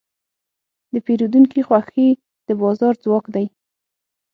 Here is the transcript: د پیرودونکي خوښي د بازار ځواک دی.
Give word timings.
د 0.93 0.95
پیرودونکي 1.05 1.61
خوښي 1.67 2.07
د 2.47 2.49
بازار 2.61 2.93
ځواک 3.03 3.25
دی. 3.35 3.45